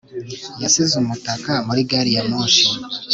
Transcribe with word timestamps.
yasize 0.61 0.93
umutaka 1.01 1.51
muri 1.67 1.81
gari 1.89 2.11
ya 2.15 2.23
moshi 2.29 2.65